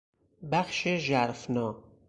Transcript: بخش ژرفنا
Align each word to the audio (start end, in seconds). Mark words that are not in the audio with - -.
بخش 0.51 0.87
ژرفنا 0.87 1.83